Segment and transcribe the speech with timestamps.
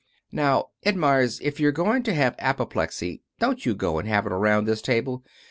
[0.31, 4.31] Now, Ed Meyers, if you're going to have apoplexy don't you go and have it
[4.33, 5.23] around this table.